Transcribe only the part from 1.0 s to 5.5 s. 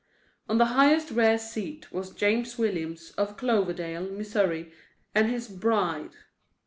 rear seat was James Williams, of Cloverdale, Missouri, and his